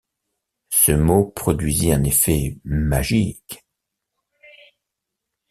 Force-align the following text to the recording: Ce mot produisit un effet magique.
Ce 0.71 0.91
mot 0.93 1.27
produisit 1.27 1.91
un 1.91 2.03
effet 2.03 2.57
magique. 2.65 3.63